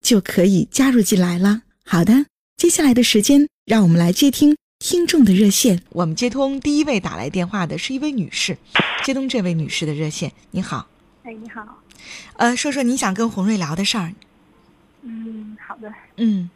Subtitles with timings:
[0.00, 1.62] 就可以加入进来了。
[1.84, 2.26] 好的，
[2.56, 5.82] 接下来的时间，让我们来接听听众的热线。
[5.90, 8.56] 我们接通第一位打来电话的是一位女士，
[9.04, 10.32] 接通这位女士的热线。
[10.50, 10.88] 你好，
[11.22, 11.82] 哎，你好，
[12.36, 14.12] 呃，说说你想跟洪瑞聊的事儿。
[15.02, 16.50] 嗯，好的，嗯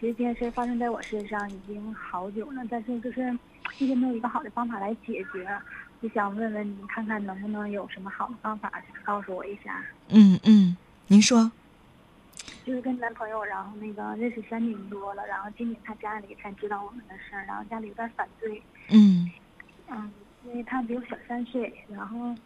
[0.00, 3.36] 其实这件事发生在我身上已经好久了，但是就是
[3.78, 5.46] 一直没有一个好的方法来解决，
[6.00, 8.72] 就想问问你，看看能不能有什么好的方法，
[9.04, 9.84] 告诉我一下。
[10.08, 10.76] 嗯嗯，
[11.08, 11.50] 您说。
[12.68, 19.32] 就是跟男朋友，然后那个认识三年多了，然后今年他家里才知道我们的事儿，然后家里有点反对，嗯。
[19.86, 20.12] 嗯，
[20.44, 22.36] 因为他比我小三岁，然后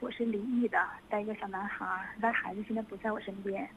[0.00, 0.76] 我是离异的，
[1.08, 3.70] 带一个小男孩儿，但孩子现在不在我身边。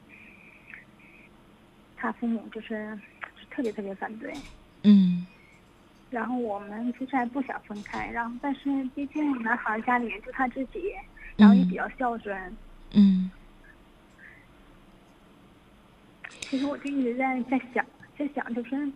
[1.94, 3.00] 他父母就是
[3.48, 4.32] 特别特别反对，
[4.82, 5.24] 嗯。
[6.10, 10.92] 然后我们其实还不想分开，然后但是毕竟男孩家里就他自己，
[11.36, 12.58] 然后也比较孝顺，
[12.92, 13.30] 嗯
[16.48, 17.84] 其实我就一直在在想，
[18.18, 18.90] 在想就是，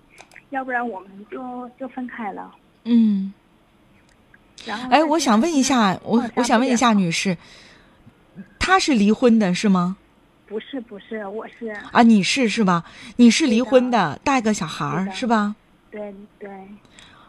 [0.51, 2.55] 要不然我们就就分开了。
[2.85, 3.33] 嗯。
[4.67, 7.37] 然后哎，我想问一下，我我想问一下，女士，
[8.59, 9.97] 他是离婚的是吗？
[10.47, 12.85] 不是不是，我是啊，你是是吧？
[13.17, 15.55] 你是离婚的，带个小孩儿是吧？
[15.91, 16.51] 对对，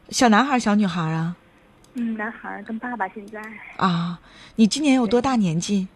[0.10, 1.36] 小男孩儿、小女孩儿啊？
[1.94, 3.42] 嗯，男孩儿跟爸爸现在
[3.78, 4.20] 啊，
[4.56, 5.88] 你今年有多大年纪？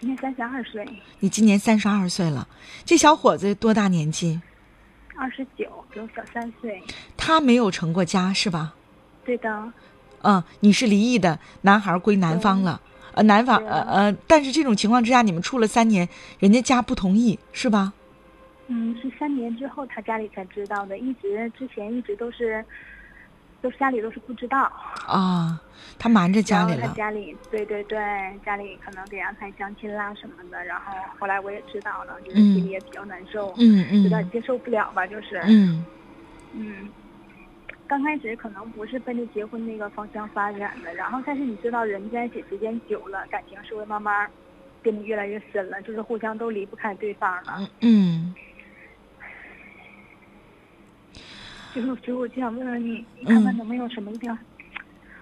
[0.00, 0.86] 今年三十二岁，
[1.18, 2.46] 你今年三十二岁了。
[2.84, 4.40] 这小伙子多大年纪？
[5.16, 6.80] 二十九，比我小三岁。
[7.16, 8.74] 他没有成过家是吧？
[9.24, 9.72] 对的，
[10.22, 12.80] 嗯，你是离异的，男孩归男方了。
[13.14, 16.08] 呃，男方呃呃，但是这种情况之下，你们处了三年，
[16.38, 17.92] 人家家不同意是吧？
[18.68, 22.64] 嗯，是三年之后他家里才知道的，一直之前一直都是，
[23.60, 24.70] 都是家里都是不知道。
[25.06, 25.60] 啊，
[25.98, 26.92] 他瞒着家里了。
[26.96, 27.98] 家里，对对对，
[28.44, 35.84] 家里可能给安排相亲啦什么的，然后后来我也知道了，就是心里也比较难受，嗯嗯有点接受不了吧，就是，嗯
[36.52, 36.88] 嗯，
[37.86, 44.30] 刚开始可能不是奔着结婚那个方向发展的，然后但是你知道人在一起时间久了，感情是会慢慢
[44.82, 47.56] 变得越来越深了，就是互相都离不开对方了。
[47.58, 48.34] 嗯嗯
[51.74, 54.36] 就是所以我就想问问你，你看看嗯能不能有什么一点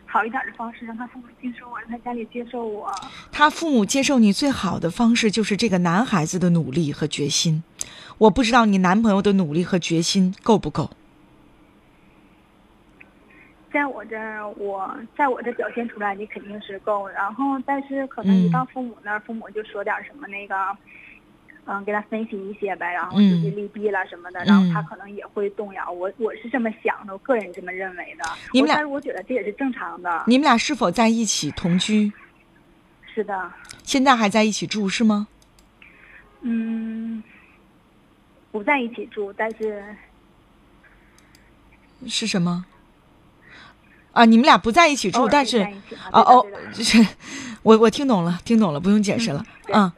[0.07, 2.91] 好一点的方式，让他父母接受我，让他家里接受我。
[3.33, 7.63] 他父母接受你最好的方式就是这个男孩子的努力和决心。
[8.19, 10.91] 我不知道你男朋友的努力和决心够不够。
[13.73, 20.55] 在我这儿，我在我这表现出来你肯定是够，然后但是可能一嗯到父母那儿，父母就说点什么那个，
[21.67, 25.91] 嗯，给他分析一些呗，然后就是嗯利弊了什么的，然后他嗯可能也会动摇。
[25.91, 28.25] 我我是这么想的，我个人这么认为的。
[28.53, 30.23] 你们俩我但是我觉得这也是正常的。
[30.27, 32.13] 你们俩是否在一起同居？
[33.13, 35.27] 是的，现在还在一起住是吗？
[36.43, 37.23] 嗯，
[38.53, 39.83] 不在一起住，但是
[42.07, 42.65] 是什么？
[44.13, 45.67] 啊，你们俩不在一起住，但是
[46.13, 47.05] 哦哦就是
[47.65, 49.45] 我我听懂了，听懂了，不用解释了。
[49.67, 49.91] 对嗯，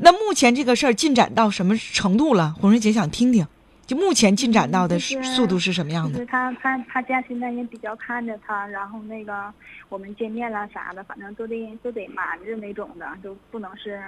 [0.00, 2.54] 那目前这个事儿进展到什么程度了？
[2.60, 3.46] 红瑞姐想听听，
[3.86, 6.26] 就目前进展到的速度是什么样的就是？
[6.26, 9.52] 他他他家现在也比较看着他，然后那个
[9.88, 14.00] 我们见面了啥的，反正都得都得瞒着那种的，就不能是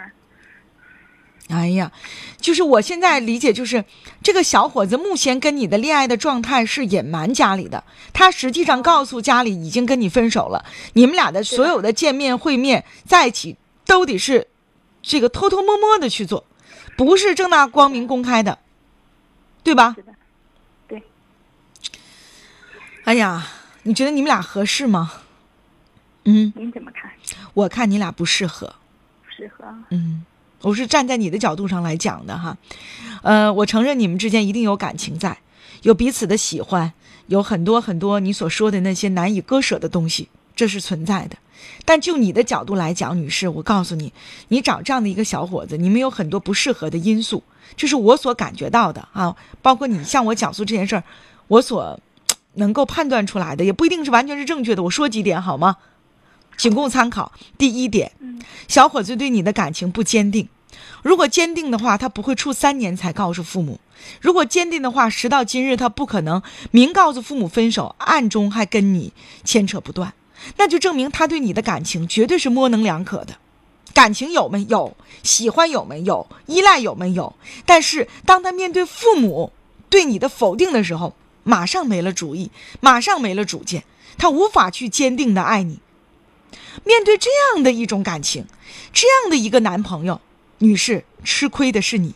[1.49, 1.91] 哎呀，
[2.39, 3.85] 就是我现在理解，就是
[4.23, 7.83] 这个小伙子目前跟你的恋爱的状态是隐瞒家里的，
[8.13, 14.47] 他实际上告诉家里已经跟你分手了，你们俩的所有的见面会面在一起都得是
[15.03, 16.47] 这个偷偷摸摸的去做，
[16.97, 18.59] 不是正大光明公开的，
[19.63, 20.03] 对吧是？
[20.03, 20.15] 的，
[20.89, 21.03] 对，
[23.05, 23.47] 哎呀，
[23.83, 25.13] 你觉得你们俩合适吗？
[26.25, 27.11] 嗯，您怎么看？
[27.53, 28.77] 我看你俩不适合。
[29.25, 29.65] 不适合？
[29.91, 30.25] 嗯，
[30.61, 32.57] 我是站在你的角度上来讲的哈。
[33.23, 35.39] 呃，我承认你们之间一定有感情在，
[35.83, 36.93] 有彼此的喜欢，
[37.27, 41.37] 有很多很多你所说的那些难以割舍的东西，这是存在的。
[41.85, 44.13] 但就你的角度来讲，女士，我告诉你，
[44.49, 47.43] 你找这样的一个小伙子，你们有很多不适合的因素，
[47.77, 49.37] 这是我所感觉到的啊。
[49.61, 51.05] 包括你向我讲述这件事儿，
[51.47, 52.01] 我所
[52.55, 54.83] 能够判断出来的，也不一定是完全是正确的。
[54.83, 55.77] 我说几点好吗？
[56.57, 57.33] 仅供参考。
[57.57, 58.13] 第一点，
[58.67, 60.49] 小伙子对你的感情不坚定。
[61.03, 63.79] 如果坚定的话，他不会处三年才告诉父母；
[64.21, 69.13] 如果坚定的话，时到今日他不可能明告诉父母分手，暗中还跟你
[69.45, 70.13] 牵扯不断。
[70.57, 73.37] 那就证明他对你的感情绝对是模棱两可的，
[73.95, 77.35] 感情有没有，喜欢有没有，依赖有没有？
[77.65, 79.53] 但是当他面对父母
[79.89, 82.51] 对你的否定的时候，马上没了主意，
[82.81, 83.85] 马上没了主见，
[84.19, 85.81] 他无法去坚定的爱你。
[86.85, 88.47] 面对这样的一种感情，
[88.93, 90.21] 这样的一个男朋友，
[90.59, 92.15] 女士吃亏的是你，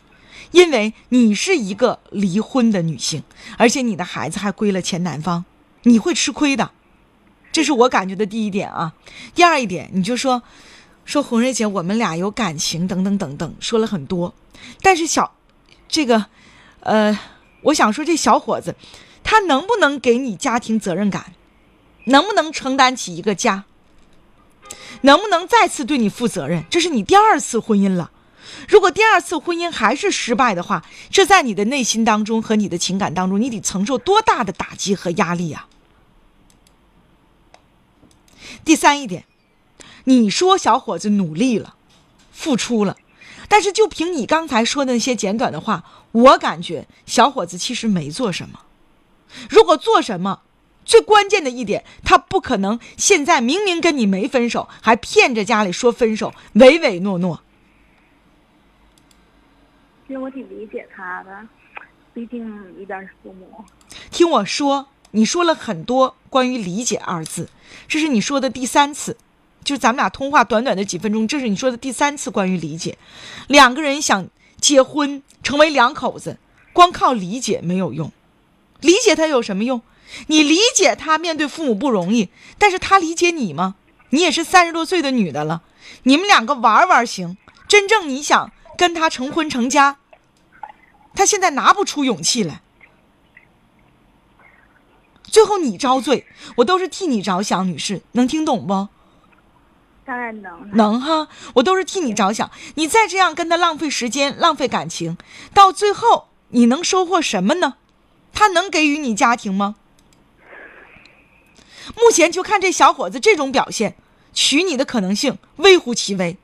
[0.53, 3.23] 因为你是一个离婚的女性，
[3.59, 5.45] 而且你的孩子还归了前男方，
[5.83, 6.71] 你会吃亏的。
[7.57, 8.93] 这是我感觉的第一点啊，
[9.35, 10.43] 第二一点，你就说，
[11.07, 14.35] 说红瑞姐，我们俩有感情，等等等等，说了很多，
[14.83, 15.35] 但是小，
[15.89, 16.27] 这个，
[16.81, 17.19] 呃，
[17.63, 18.77] 我想说这小伙子，
[19.25, 21.33] 他能不能给你家庭责任感，
[22.05, 23.65] 能不能承担起一个家，
[25.01, 26.63] 能不能再次对你负责任？
[26.69, 28.11] 这是你第二次婚姻了，
[28.69, 35.65] 如果第二次婚姻还是失败的话，这在你的内心当中和你的情感当中，你得承受多大的打击和压力呀？
[38.67, 39.25] 第三一点，
[40.05, 41.77] 你说小伙子努力了，
[42.33, 42.97] 付出了，
[43.49, 48.63] 但是就凭你刚才说的那些简短的话，我感觉小伙子其实没做什么。
[49.49, 50.43] 如果做什么，
[50.85, 57.41] 最关键的一点，他不可能现在明明跟你没分手，还骗着家里说分手，唯唯诺诺。
[60.09, 61.47] 其实我挺理解他的，
[62.13, 62.45] 毕竟
[62.81, 63.65] 一边是父母。
[64.11, 64.89] 听我说。
[65.17, 67.49] 你说了很多关于“理解”二字，
[67.89, 69.17] 这是你说的第三次，
[69.65, 72.99] 就是咱们俩通话短短的几分钟，这是你说的第三次关于理解。
[73.47, 74.29] 两个人想
[74.61, 76.37] 结婚成为两口子，
[76.75, 78.13] 光靠理解没有用，
[78.81, 79.81] 理解他有什么用？
[80.27, 82.29] 你理解他面对父母不容易，
[82.59, 83.77] 但是他理解你吗？
[84.11, 85.63] 你也是三十多岁的女的了，
[86.03, 89.97] 你们两个玩玩行，真正你想跟他成婚成家，
[91.15, 92.61] 他现在拿不出勇气来。
[95.27, 96.27] 最后你遭罪，
[96.57, 98.89] 我都是替你着想，女士能听懂不？
[100.05, 100.71] 当然能。
[100.73, 102.51] 能哈，我都是替你着想。
[102.77, 105.19] 你再这样跟他浪费时间、浪费感情，
[105.53, 107.75] 到最后你能收获什么呢？
[108.33, 109.77] 他能给予你家庭吗？
[111.97, 113.97] 目前就看这小伙子这种表现，
[114.33, 116.37] 娶你的可能性微乎其微。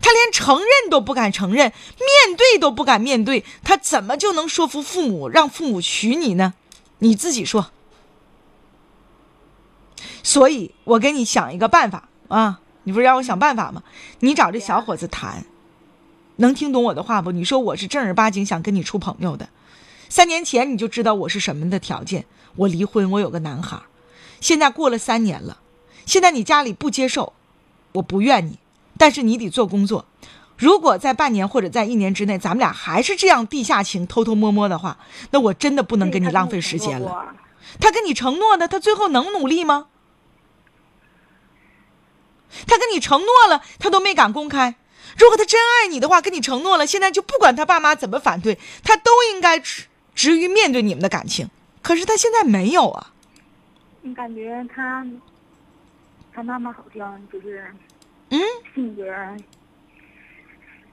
[0.00, 6.54] 他连承认都不敢承认，面对都不敢面对，他怎么就能说服父母让父母娶你呢？
[6.98, 7.72] 你自己说。
[10.22, 12.60] 所以，我给你想一个办法啊！
[12.84, 13.82] 你不是让我想办法吗？
[14.20, 15.44] 你找这小伙子谈，
[16.36, 17.30] 能听懂我的话不？
[17.30, 19.48] 你说我是正儿八经想跟你处朋友的。
[20.08, 22.24] 三年前你就知道我是什么的条件，
[22.56, 23.80] 我离婚，我有个男孩。
[24.40, 25.58] 现在过了三年了，
[26.06, 27.34] 现在你家里不接受，
[27.92, 28.58] 我不怨你，
[28.96, 30.06] 但是你得做工作。
[30.56, 34.98] 如果在半年或者在一年之内，咱们俩还是这样地下情、偷偷摸摸的话，
[35.30, 37.34] 那我真的不能跟你浪费时间了。
[37.78, 39.86] 他跟你承诺的，他最后能努力吗？
[42.66, 44.74] 他跟你承诺了，他都没敢公开。
[45.18, 51.50] 如果他真爱你的话，跟你承诺了，现在就不管他爸妈怎么反对，他都应该直直于面对你们的感情。
[51.82, 53.12] 可是他现在没有啊。
[54.02, 55.04] 你感觉他，
[56.32, 57.66] 他妈妈好像就是，
[58.30, 58.40] 嗯，
[58.74, 59.02] 性格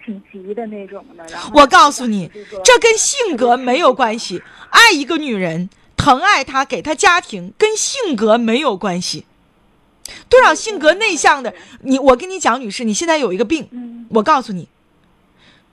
[0.04, 1.24] 挺急的那种的。
[1.28, 2.32] 然后我告诉你，
[2.66, 4.42] 这跟性格没有关系。
[4.72, 9.27] 爱一个女人，疼爱她，给她家庭，跟性格没有关系。
[10.30, 14.68] 多少性格内向的你，我跟你讲，女士，你现在有一个病，我告诉你，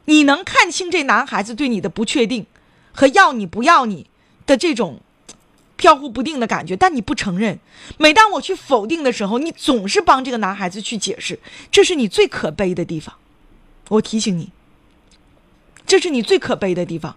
[0.04, 2.46] 你能看清这男孩子对你的不确定
[2.92, 4.06] 和要你不要你
[4.46, 5.00] 的这种
[5.76, 7.58] 飘忽不定的感觉，但你不承认。
[7.98, 11.38] 每当我去否定的时候，你总是帮这个男孩子去解释，
[11.70, 13.14] 这是你最可悲的地方。
[13.88, 14.50] 我提醒你，
[15.86, 17.16] 这是你最可悲的地方。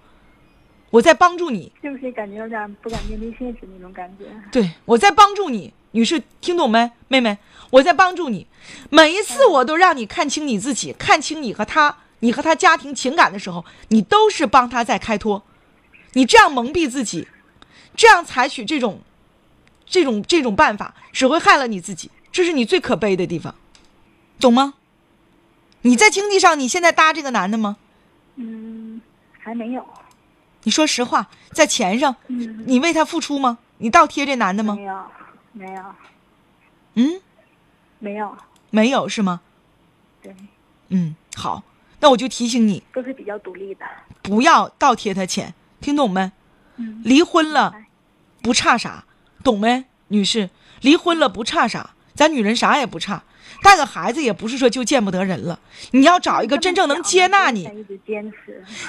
[0.89, 4.25] 我在帮助你，是不是感觉有点不敢面对现实那种感觉？
[4.51, 5.73] 对，我在帮助你。
[5.97, 6.91] 女士，听懂没？
[7.07, 7.39] 妹妹，
[7.71, 8.45] 我在帮助你。
[8.91, 15.41] 每一次我都让你看清你自己，看清你和他，你和他家庭情感的时候，你都是帮他在开脱。
[16.13, 17.27] 你这样蒙蔽自己，
[17.95, 19.01] 这样采取这种、
[19.87, 22.11] 这种、这种办法，只会害了你自己。
[22.31, 23.55] 这是你最可悲的地方，
[24.39, 24.75] 懂吗？
[25.81, 27.77] 你在经济上你现在搭这个男的吗？
[28.35, 29.01] 嗯，
[29.39, 29.83] 还没有。
[30.61, 33.57] 你说实话，在钱上，嗯，你为他付出吗？
[33.79, 34.83] 你倒贴这男的吗没？
[34.83, 34.95] 有，
[35.57, 35.81] 没有，
[36.95, 37.21] 嗯，
[37.99, 38.37] 没有。
[38.69, 39.41] 没有是吗？
[40.21, 40.35] 对，
[40.89, 41.63] 嗯，好，
[41.99, 43.85] 那我就提醒你，都是比较独立的。
[44.21, 46.31] 不要倒贴他钱，听懂没？
[46.75, 47.73] 嗯，离婚了
[48.41, 49.05] 不差啥，
[49.43, 50.49] 懂没，女士？
[50.81, 53.23] 离婚了不差啥，咱女人啥也不差，
[53.63, 55.59] 带个孩子也不是说就见不得人了。
[55.91, 57.67] 你要找一个真正能接纳你。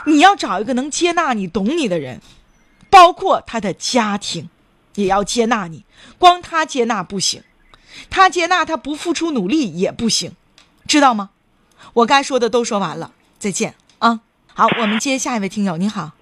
[0.06, 2.20] 你要找一个能接纳你、懂你的人，
[2.90, 4.50] 包括他的家庭，
[4.94, 5.84] 也要接纳你。
[6.18, 7.42] 光他接纳不行，
[8.10, 10.32] 他接纳他不付出努力也不行，
[10.86, 11.30] 知道吗？
[11.94, 14.20] 我该说的都说完了，再见啊！
[14.54, 16.12] 好，我们接下一位听友，你好，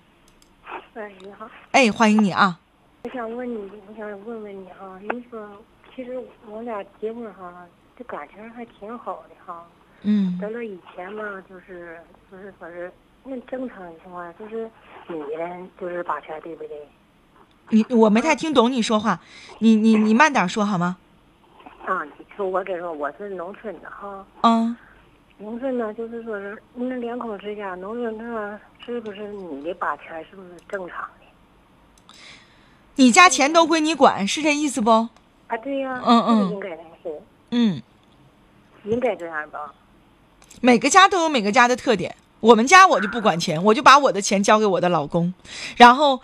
[0.94, 2.61] 哎，你好，哎，欢迎你啊！
[3.04, 5.49] 我想问你，我想问问你哈，你说，
[5.94, 9.64] 其实我俩结婚哈，这感情还挺好的哈。
[10.02, 11.99] 嗯咱这以前嘛，就是
[12.30, 12.92] 就是说是
[13.25, 14.70] 那正常的情况下，就是
[15.08, 16.76] 女人就是把钱，对不对？
[17.70, 19.20] 你我没太听懂你说话，
[19.58, 20.96] 你你你慢点说好吗？
[21.85, 24.76] 啊，你说我跟你说，我是农村的哈，嗯，
[25.38, 32.14] 农村呢，就是说是那两口之家，农村那是不是你的把钱是不是正常的？
[32.96, 34.90] 你家钱都归你管，是这意思不？
[34.90, 37.20] 啊，对呀、嗯嗯应该的是
[37.50, 37.82] 嗯，
[38.85, 39.73] 应该这样吧？
[40.61, 42.16] 每个家都有每个家的特点。
[42.40, 45.32] 我们家我就不管钱，我就把我的钱交给我的老公，
[45.76, 46.20] 然后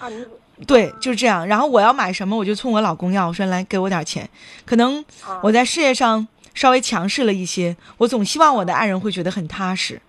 [0.67, 1.47] 对，就是这样。
[1.47, 4.29] 然后我要买什么，我就冲我老公要，我说来给我点钱。
[4.65, 10.01] 可能啊我在事业上稍微强势了一些，我总希望我的爱人会觉得很踏实。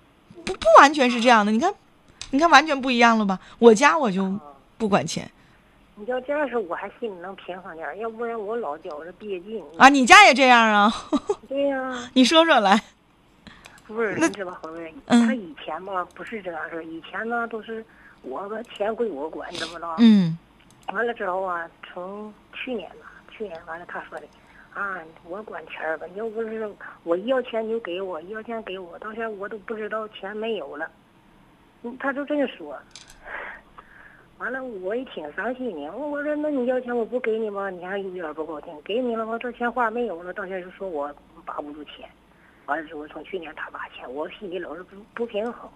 [0.45, 1.73] 不不完全是这样的，你看，
[2.31, 3.39] 你看完全不一样了吧？
[3.59, 4.39] 我家我就
[4.77, 5.29] 不管钱
[5.95, 9.63] 你要这样式，我还心里能平衡点儿，要不然我老觉着憋劲。
[9.77, 10.91] 啊，你家也这样啊？
[11.47, 12.81] 对呀、你说说来。
[13.85, 14.71] 不是，那你知道红
[15.07, 17.85] 他以前吧不是这样式儿，以前呢都是
[18.23, 19.95] 我的钱归我管，怎么着？
[19.99, 20.37] 嗯
[20.91, 24.27] 完了之后啊，从去年吧，去年完了他说的，
[24.73, 26.69] 啊，我管钱儿吧，要不是
[27.03, 30.89] 我要钱就给我，要钱给我，到现在我都不知道钱没有了，
[31.83, 32.77] 嗯他就这么说。
[34.39, 35.91] 完了，我也挺伤心的。
[35.91, 37.69] 我说，那你要钱我不给你吗？
[37.69, 38.81] 你还有点不高兴。
[38.83, 41.13] 给你了，我这钱花没有了，到现在就说我
[41.45, 42.09] 把不住钱。
[42.65, 45.69] 完了之后，从去年他把钱，我心里老是不不平衡。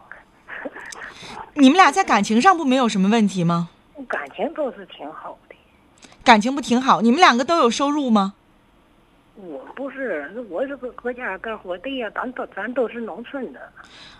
[1.55, 3.69] 你们俩在感情上不没有什么问题吗？
[4.07, 5.55] 感情倒是挺好的。
[6.23, 7.01] 感情不挺好？
[7.01, 8.33] 你们两个都有收入吗？
[9.35, 13.59] 我不是，我是搁搁家干活，对呀，咱都咱都是农村的。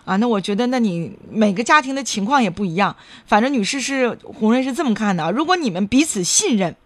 [0.04, 2.94] 啊，那我觉得，那你每个家庭的情况也不一样。
[3.26, 6.76] 反正女士是红瑞是这么看的啊，如果你们彼此信任，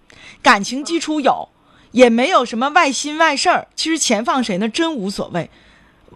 [0.42, 1.50] 感情基础有，
[1.90, 5.50] 也没有什么外心外事儿，其实钱放谁那真无所谓。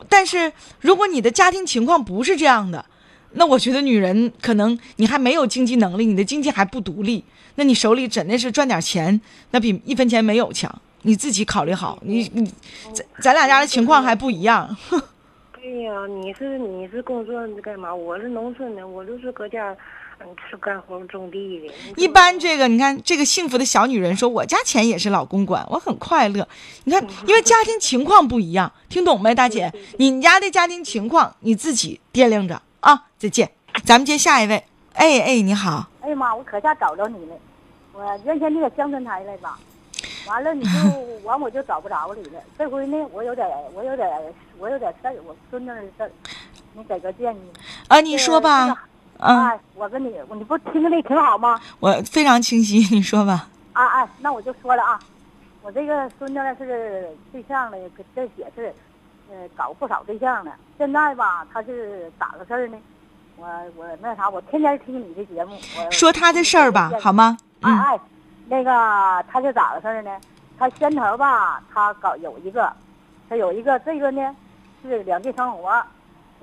[0.09, 2.87] 但是如果你的家庭情况不是这样的，
[3.37, 7.23] 那我觉得女人可能你还没有经济能力，你的经济还不独立，
[7.55, 10.75] 那你手里真的是赚点钱，那比一分钱没有强。
[11.02, 12.50] 你自己考虑好，你你
[12.93, 14.76] 咱咱俩家的情况还不一样。
[15.55, 17.95] 对呀，你是你是工作干嘛？
[17.95, 19.76] 我是农村的，我就是搁家，
[20.21, 21.75] 嗯，是干活种地的。
[21.97, 26.47] 一般这个，你看这个幸福的小女人说，我家钱也是老公管，我很快乐。
[26.85, 29.73] 你看，因为家庭情况不一样，听懂没，大姐？
[29.99, 33.02] 你家的家庭情况你自己掂量着啊。
[33.19, 33.50] 再见，
[33.85, 34.62] 咱们接下一位。
[34.95, 37.37] 哎哎，你好，哎呀妈，我可下找着你了。
[37.93, 39.59] 我原先你搁乡村台来吧，
[40.26, 40.78] 完了你就
[41.25, 42.40] 完我就找不着你了。
[42.59, 44.09] 这回呢，我有点我有点
[44.59, 46.11] 我有点事儿，我孙子的事儿，
[46.75, 47.40] 你给个建议。
[47.88, 48.66] 啊，你说吧。
[48.69, 48.81] 这个
[49.19, 51.61] 啊，哎，我跟你，你不听着那挺好吗？
[51.81, 53.49] 我非常清晰，你说吧。
[53.73, 54.99] 啊哎，那我就说了啊，
[55.62, 57.76] 我这个孙子呢是对象呢，
[58.14, 58.75] 这也是，
[59.30, 60.52] 呃，搞不少对象呢。
[60.78, 62.78] 现在吧，他是咋个事儿呢？
[63.37, 65.56] 我我那啥，我天天听你的节目。
[65.76, 67.37] 我说他的事儿吧，好吗？
[67.62, 68.00] 嗯哎哎，
[68.49, 70.11] 那个他是咋个事儿呢？
[70.59, 72.73] 他先头吧，他搞有一个，
[73.28, 74.35] 他有一个这个呢
[74.83, 75.68] 是两地生活，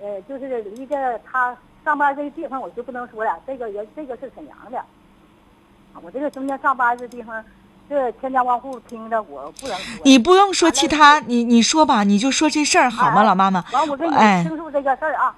[0.02, 7.44] 呃，就是离着他上班这个地方我就不能说了，这个人这个是沈阳的，啊我这个中间上班这地方，
[7.90, 10.02] 这千家万户听着我不能说。
[10.06, 13.64] 你不用说其他，你你说吧，你就说这事儿好吗，哎老妈妈？
[13.72, 15.36] 完，我跟你哎倾诉这个事儿啊，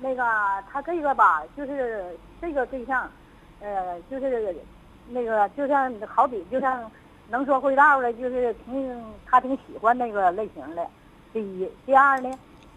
[0.00, 0.22] 那个
[0.70, 3.10] 他这个吧，就是这个对象，
[3.60, 4.54] 呃，就是
[5.08, 6.90] 那个就像好比就像
[7.28, 10.86] 能说会道的，就是挺他挺喜欢那个类型的。
[11.32, 12.30] 第一，第二呢，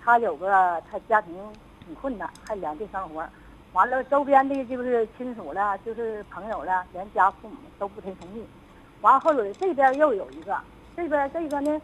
[0.03, 1.33] 他有个他家庭
[1.85, 3.23] 挺困难，还两地生活，
[3.73, 8.43] 完了周边的就是亲属了，就是朋友了，连家父母都不太同意。
[9.01, 10.57] 完后有这边又有一个，
[10.95, 11.81] 这边这个呢，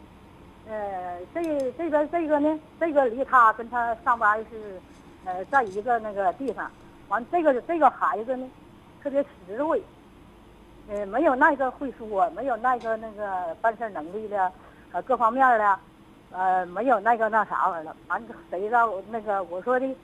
[0.70, 4.80] 呃，这这边这个呢，这个离他跟他上班是，
[5.24, 6.70] 呃，在一个那个地方。
[7.08, 8.50] 完，这个这个孩子呢，
[9.02, 9.82] 特别实惠，
[10.90, 14.52] 呃，没有那个会说，没有那个那个办事能力的，
[14.92, 15.80] 呃，各方面的，
[16.32, 17.96] 呃，没有那个那啥玩意儿了。
[18.08, 19.96] 完，谁知道那个我说的，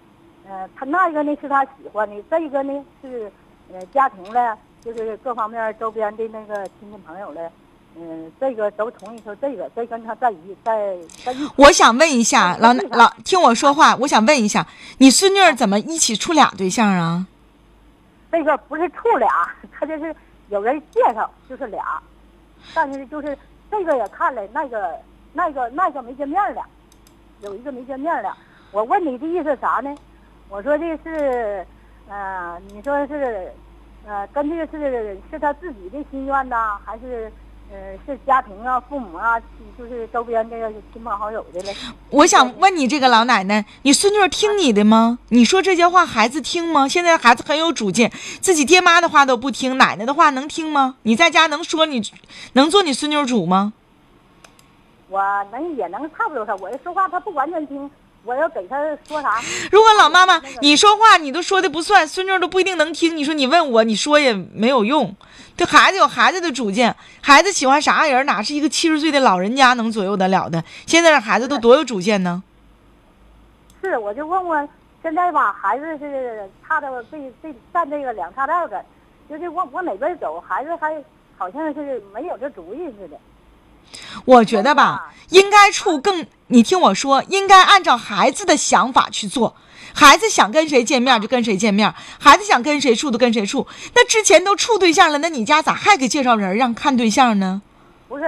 [0.47, 3.31] 呃，他那个呢是他喜欢的，这个呢是，
[3.73, 7.49] 呃，家庭的，就是各方面周边的那个亲戚朋友嘞。
[7.93, 11.49] 嗯，这个都同意说这个，这跟他在一在在一。
[11.57, 14.65] 我想问一下，老老听我说话，我想问一下，
[14.99, 17.27] 你孙女儿怎么一起处俩对象啊？
[18.31, 19.27] 这个不是处俩，
[19.77, 20.15] 他就是
[20.47, 21.83] 有人介绍，就是俩，
[22.73, 23.37] 但是就是
[23.69, 24.97] 这个也看了，那个
[25.33, 26.63] 那个那个没见面了，
[27.41, 28.33] 有一个没见面了。
[28.71, 29.93] 我问你的意思啥呢？
[30.47, 31.67] 我说的是，
[32.07, 33.51] 呃，你说是，
[34.05, 37.31] 呃，根据是是他自己的心愿呐，还是？
[37.73, 39.39] 呃，是家庭啊，父母啊，
[39.77, 41.73] 就是周边这个亲朋好友的了。
[42.09, 45.19] 我想问你，这个老奶奶，你孙女听你的吗？
[45.29, 46.85] 你说这些话，孩子听吗？
[46.85, 50.95] 现在孩子很有主见，自己爹妈的话都不听，奶奶的话能听吗？
[51.03, 52.01] 你在家能说你，
[52.51, 53.71] 能做你孙女主吗？
[55.07, 55.21] 我
[55.53, 57.89] 能也能差不多，我说话他不完全听。
[58.23, 59.41] 我要给他说啥？
[59.71, 63.17] 如果老妈妈你说话你都说的不算，孙女都不一定能听。
[63.17, 65.15] 你说你问我，你说也没有用。
[65.57, 70.63] 这孩子有孩子的主见，孩子喜欢啥人，哪是一个七十岁的老人家能左右得了的？
[70.85, 72.43] 现在的孩子都多有主见呢。
[73.81, 74.69] 是，我就问问，
[75.01, 78.83] 现在吧，孩子是差的这这站这个两岔道的，
[79.29, 81.03] 就是往往哪边走，孩子还
[81.37, 83.17] 好像是没有这主意似的。
[84.25, 89.55] 我觉得吧，应该处更，你听我说，应该按照孩子的想法去做。
[89.93, 93.65] 孩子想跟谁见面就跟谁见面，孩子想跟谁处就跟谁处。
[93.95, 97.61] 那之前都处对象了，那你家咋还给介绍人让看对象呢？
[98.07, 98.25] 不是，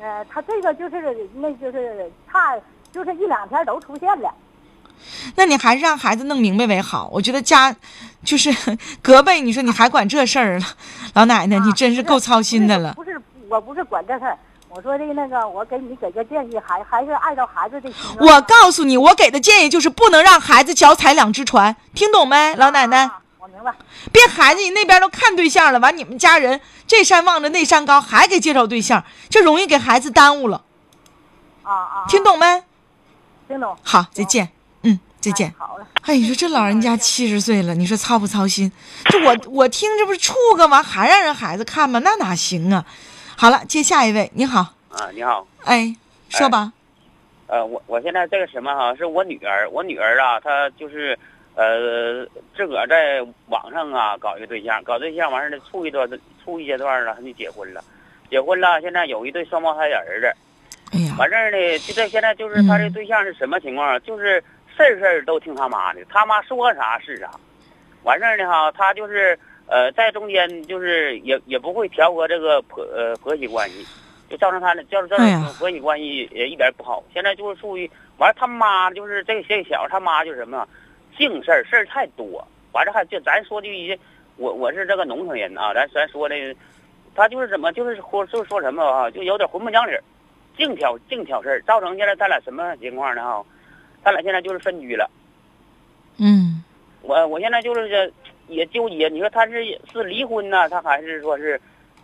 [0.00, 2.54] 呃，他这个就是，那就是差，
[2.92, 4.32] 就是一两天都出现了。
[5.34, 7.08] 那你还是让孩子弄明白为好。
[7.12, 7.74] 我觉得家，
[8.24, 8.52] 就是
[9.02, 10.66] 隔辈，你说你还管这事儿了，
[11.14, 12.94] 老奶奶，你真是够操心的了。
[12.94, 14.38] 不是，我不是管这事儿。
[14.74, 17.96] 我说的那个，我给你给个建议，还还是按照孩子的心。
[18.18, 23.08] 我告诉你，我给的建议就是不能让孩子脚踩两只船，听懂没，老奶奶？
[23.38, 23.72] 我明白。
[24.10, 30.62] 别孩子，你那边都看对象了，完你们家人这山望着那山高，还给介绍对象，这容易给孩子耽误了。
[31.62, 32.04] 啊啊！
[32.08, 32.64] 听懂没？
[33.46, 33.76] 听懂。
[33.84, 34.48] 好，再见。
[34.82, 35.54] 嗯，再见。
[35.56, 35.86] 好了。
[36.02, 38.72] 哎，你说这老人家七十岁了，你说操不操心？
[39.04, 42.00] 这我我听这不是处个完还让人孩子看吗？
[42.00, 42.84] 那哪行啊？
[43.36, 44.60] 好了，接下一位，你好。
[44.88, 45.46] 啊，你好。
[45.64, 45.94] 哎，
[46.28, 46.72] 说吧。
[47.48, 51.18] 呃，我我现在这个什么哈，是我女儿，我女儿啊，她就是，
[51.56, 52.24] 呃，
[52.56, 56.08] 自个儿在网上啊搞一个对象，搞对象完事儿呢，处一段，
[56.44, 57.82] 处一阶段了，她就结婚了，
[58.30, 60.32] 结婚了，现在有一对双胞胎的儿子。
[60.92, 61.14] 哎呀。
[61.18, 64.00] 完事儿呢，就在现在就是他这对象是什么情况？
[64.04, 64.42] 就是
[64.76, 67.30] 事儿事儿都听他妈的，他妈说啥是啥。
[68.04, 69.36] 完事儿呢哈，他就是。
[69.66, 73.86] 呃，在中间就是也也不会调和这个婆呃婆媳关系，
[74.28, 77.02] 就造成他呢，造成婆媳关系也一点不好。
[77.14, 80.68] 现在就是属于完了，他妈就是这个这个小他妈就是什么，
[81.16, 82.46] 净事儿事儿太多。
[82.72, 83.98] 完了还就咱说句一些，
[84.36, 86.36] 我我是这个农村人啊，咱咱说的，
[87.14, 89.96] 他就是怎么就是说就是说什么啊，就有点混不讲理，
[90.58, 93.42] 净挑净挑事儿，造成现在咱俩什么情况呢哈？
[94.04, 95.10] 咱俩现在就是分居了。
[96.18, 96.62] 嗯，
[97.00, 98.12] 我我现在就是这。
[98.48, 101.60] 也纠结，你说他是是离婚呢，他还是说是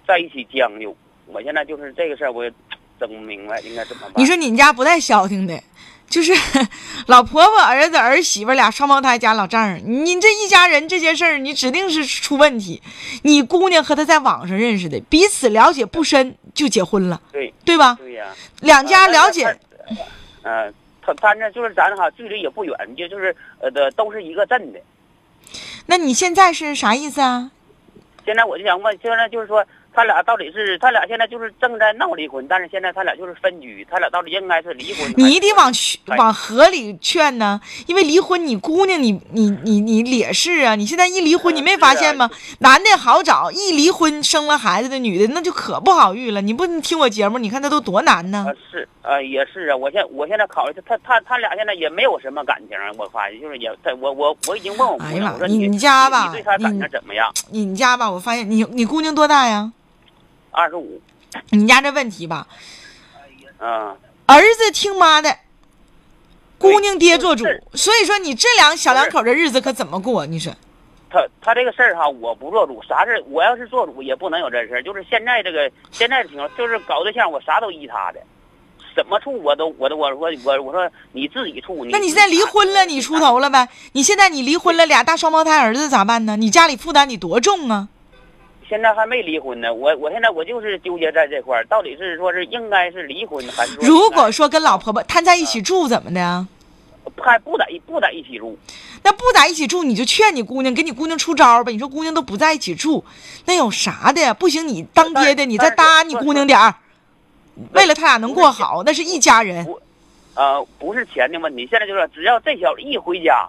[0.06, 0.96] 在一起将就？
[1.26, 2.52] 我现在就是这个事儿，我也
[2.98, 4.12] 整不明白应该怎么办。
[4.16, 5.62] 你说你们家不带消停的，
[6.08, 6.32] 就是
[7.06, 12.82] 老婆婆、儿子、儿媳妇俩双胞胎加老丈人，你这一家人这些事儿，你指定是出问题。
[13.22, 17.96] 你姑娘和他在网上认识的，彼此了解不深就结婚了，对对吧？
[18.00, 18.26] 对呀，
[18.62, 19.56] 两家了解，
[20.42, 24.80] 嗯，他他那就是咱哈距离也不远，就就是呃的都是一个镇的。
[25.86, 27.50] 那你现在是啥意思啊？
[28.24, 29.64] 现在我就想问，现在就是说。
[29.92, 35.12] 他俩到底是他俩现在就是正在闹离婚，但是现在他俩就是分居，他俩到底应该是离婚？
[35.16, 35.70] 你得往
[36.18, 42.30] 往河里劝呢，因为离婚你姑娘你你你你也是啊，你现在一离婚你没发现吗？
[42.60, 46.40] 男的好找，一离婚生了孩子的女的那就可不好遇了。
[46.40, 48.46] 你不听我节目，你看他都多难呢？
[48.70, 57.32] 是啊，也是啊，我现我现在考虑他他他俩现在也没有什么感情，我发现就是也他我我我已经问我姑娘，我说你家吧，你对他感情怎么样？
[57.50, 59.72] 你家吧，我发现你你姑娘多大呀？
[60.50, 61.00] 二十五，
[61.50, 62.46] 你家这问题吧，
[63.58, 65.36] 嗯，儿子听妈的，
[66.58, 70.26] 姑娘爹做主，所以说你这两小两口的日子可怎么过？
[70.26, 70.52] 你说，
[71.08, 74.82] 他他这个事儿哈，我不做主，啥事儿我要是做主也不能有这事儿。
[74.82, 78.20] 就是现在这个现在的情况，就是搞对象我啥都依他的，
[78.96, 81.84] 怎么处我都我都我说我我说你自己处。
[81.86, 83.68] 那你现在离婚了，你出头了呗？
[83.92, 86.36] 你现在你离婚了，俩大双胞胎儿子咋办呢？
[86.36, 87.88] 你家里负担得多重啊？
[88.70, 93.76] 现在还没离婚呢，我我现在我就是纠结在这块儿，到底是说是应该是离婚还是？
[93.80, 96.46] 如果说跟老婆婆摊在一起住怎么的？
[97.16, 98.56] 还不在一不在一起住？
[99.02, 101.72] 那不在一起住，你就劝你姑娘，给你姑娘出招呗。
[101.72, 103.04] 你说姑娘都不在一起住，
[103.46, 104.32] 那有啥的？
[104.34, 106.76] 不行，你当爹的，你再搭你姑娘点儿，
[107.72, 109.64] 为了他俩能过好，那是一家人。
[109.64, 109.80] 不，
[110.34, 113.48] 呃，不是钱的问题，现在就是只要这小子一回家。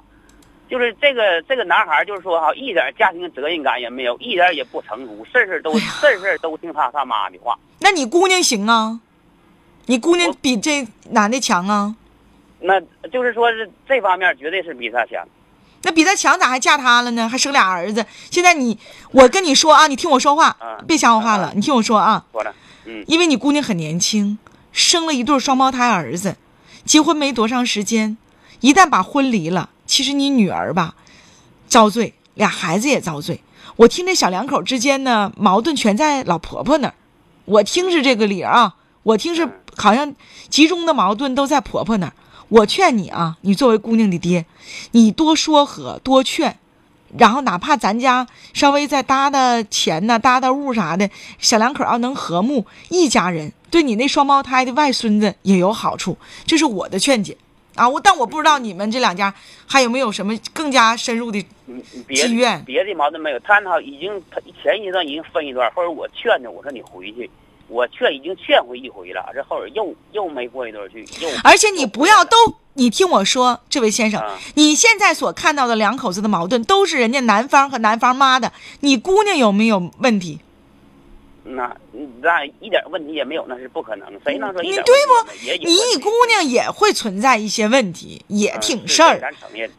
[0.71, 7.59] 就是这个这个男孩，就是说哈，一点家庭责任感也没有，一点也不成熟，事事都事事都听他他妈的话。
[7.79, 9.01] 那你姑娘行啊？
[9.87, 11.93] 你姑娘比这男的强啊？
[12.61, 12.79] 那
[13.09, 15.27] 就是说是这方面绝对是比他强。
[15.83, 17.27] 那比他强咋还嫁他了呢？
[17.27, 18.05] 还生俩儿子？
[18.29, 18.79] 现在你
[19.11, 20.55] 我跟你说啊，你听我说话，
[20.87, 21.51] 别瞎话了。
[21.53, 22.55] 你听我说啊，说了，
[22.85, 24.39] 嗯，因为你姑娘很年轻，
[24.71, 26.37] 生了一对双胞胎儿子，
[26.85, 28.17] 结婚没多长时间，
[28.61, 29.69] 一旦把婚离了。
[29.91, 30.95] 其实你女儿吧，
[31.67, 33.43] 遭罪，俩孩子也遭罪。
[33.75, 36.93] 我听这小两口之间呢，矛盾全在老婆婆那儿。
[37.43, 40.15] 我听是这个理儿啊，我听是好像
[40.47, 42.13] 集中的矛盾都在婆婆那儿。
[42.47, 44.45] 我劝你啊，你作为姑娘的爹，
[44.91, 46.57] 你多说和，多劝，
[47.17, 56.17] 然后哪怕咱家稍微再搭搭钱呢，搭搭物啥的，小两口要能和睦，一家人对你那双胞胎的外孙子也有好处。
[56.45, 57.35] 这是我的劝解。
[57.75, 59.33] 啊，我但我不知道你们这两家
[59.65, 61.41] 还有没有什么更加深入的
[62.09, 62.61] 积怨？
[62.65, 67.29] 别的矛盾没有，他呢已经他前一段已经分一段，后来我劝他，我说你回去，
[67.69, 72.35] 我劝已经劝回一回了，这后边又又没过一段去，又而且你不要都，
[72.73, 74.21] 你听我说，这位先生，
[74.55, 80.39] 你现在所看到的两口子的矛盾都是人家男方和男方妈的，你姑娘有没有问题？
[81.43, 81.75] 那
[82.21, 84.07] 那一点问题也没有，那是不可能。
[84.23, 85.65] 谁能说你对不？
[85.65, 89.19] 你一姑娘也会存在一些问题，也挺事儿，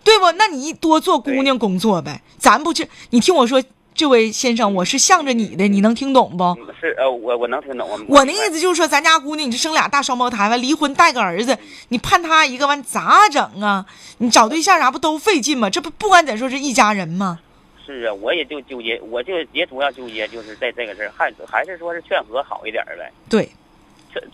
[0.03, 0.33] 对不？
[0.33, 2.21] 那你多做姑娘工作呗。
[2.37, 3.63] 咱不去，你听我说，
[3.95, 6.57] 这位先生，我是向着你的，你能听懂不？
[6.81, 7.89] 是呃，我我能听懂。
[8.09, 11.57] 我那意思就是说，咱家姑娘，你这生俩大双胞胎完离婚带个儿子，
[11.91, 13.87] 你判他一个完咋整啊？
[14.19, 15.71] 你找对象啥不都费劲吗？
[15.71, 17.39] 这不不管怎说是一家人吗？
[17.85, 23.11] 是啊，我也就纠结，我就也主要纠结，就是在这个事儿，还还是说是劝和好一点呗。
[23.29, 23.49] 对，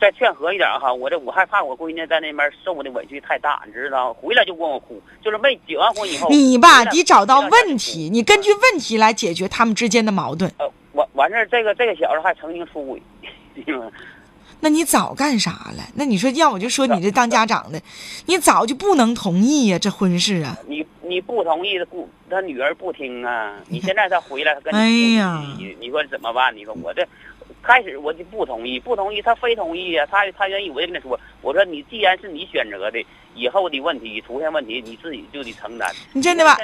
[0.00, 6.28] 再劝和一点哈，我这我害怕我闺女在那边受的委屈太大，你知道，回来就跟我哭，就是没结完婚以后。
[6.30, 10.50] 你吧，你找到问题，你根据问题来解决他们之间的矛盾。
[10.58, 13.02] 呃，完完事儿，这个这个小子还曾经出轨。
[14.60, 15.84] 那你早干啥了？
[15.94, 17.80] 那你说要我就说你这当家长的，
[18.26, 20.56] 你早就不能同意呀，这婚事啊。
[20.66, 23.54] 你你不同意，不他女儿不听啊。
[23.68, 25.16] 你现在他回来，他跟你
[25.58, 26.54] 你你说怎么办？
[26.56, 27.06] 你说我这
[27.62, 30.04] 开始我就不同意，不同意他非同意呀。
[30.10, 32.98] 他他愿意，我就跟他说，我说你既然是你选择的，
[33.34, 35.88] 以后的问题出现问题，你自己就得承担。
[36.12, 36.58] 你真的吧？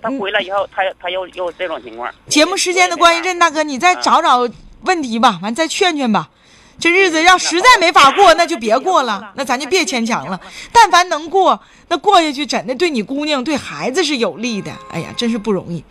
[0.00, 2.12] 他回来以后，他他又又这种情况。
[2.26, 4.48] 节目时间的关系，任大哥，你再找找
[4.82, 6.30] 问题吧，完再劝劝吧。
[6.78, 10.38] 这日子要实在没法过，那就别过了，那咱就别牵强了。
[10.70, 11.58] 但凡能过，
[11.88, 14.70] 那过下去，真的对你姑娘、对孩子是有利的。
[14.90, 15.82] 哎呀，真是不容易。